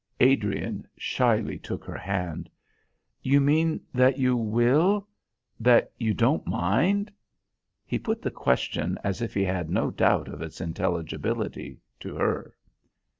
Adrian 0.19 0.87
shyly 0.97 1.59
took 1.59 1.85
her 1.85 1.95
hand. 1.99 2.49
"You 3.21 3.39
mean 3.39 3.81
that 3.93 4.17
you 4.17 4.35
will 4.35 5.07
that 5.59 5.91
you 5.95 6.15
don't 6.15 6.47
mind?" 6.47 7.11
He 7.85 7.99
put 7.99 8.23
the 8.23 8.31
question 8.31 8.97
as 9.03 9.21
if 9.21 9.35
he 9.35 9.43
had 9.43 9.69
no 9.69 9.91
doubt 9.91 10.27
of 10.27 10.41
its 10.41 10.59
intelligibility 10.59 11.77
to 11.99 12.15
her. 12.15 12.55